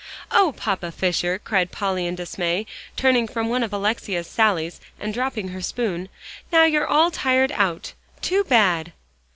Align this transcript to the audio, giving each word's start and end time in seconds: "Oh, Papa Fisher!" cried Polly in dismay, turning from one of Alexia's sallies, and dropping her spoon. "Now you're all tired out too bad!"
"Oh, 0.31 0.55
Papa 0.57 0.91
Fisher!" 0.91 1.37
cried 1.37 1.71
Polly 1.71 2.07
in 2.07 2.15
dismay, 2.15 2.65
turning 2.97 3.27
from 3.27 3.49
one 3.49 3.61
of 3.61 3.71
Alexia's 3.71 4.25
sallies, 4.25 4.81
and 4.99 5.13
dropping 5.13 5.49
her 5.49 5.61
spoon. 5.61 6.09
"Now 6.51 6.63
you're 6.63 6.87
all 6.87 7.11
tired 7.11 7.51
out 7.51 7.93
too 8.19 8.43
bad!" 8.45 8.93